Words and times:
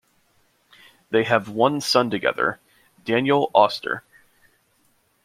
They 1.11 1.25
have 1.25 1.47
one 1.47 1.79
son 1.79 2.09
together, 2.09 2.59
Daniel 3.05 3.51
Auster. 3.53 4.03